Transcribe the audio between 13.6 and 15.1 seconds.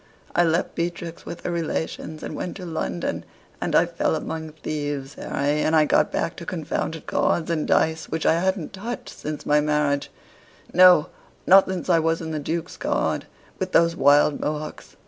those wild Mohocks.